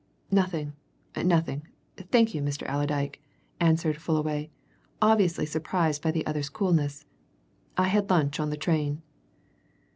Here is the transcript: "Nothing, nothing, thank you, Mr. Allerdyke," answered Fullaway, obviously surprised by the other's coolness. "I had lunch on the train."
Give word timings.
"Nothing, 0.31 0.73
nothing, 1.15 1.67
thank 1.95 2.33
you, 2.33 2.41
Mr. 2.41 2.67
Allerdyke," 2.67 3.21
answered 3.59 3.97
Fullaway, 3.97 4.49
obviously 4.99 5.45
surprised 5.45 6.01
by 6.01 6.09
the 6.09 6.25
other's 6.25 6.49
coolness. 6.49 7.05
"I 7.77 7.87
had 7.87 8.09
lunch 8.09 8.39
on 8.39 8.49
the 8.49 8.57
train." 8.57 9.03